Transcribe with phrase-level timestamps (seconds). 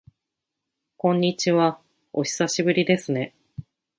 [0.97, 1.79] こんにちは、
[2.11, 3.35] お久しぶりですね。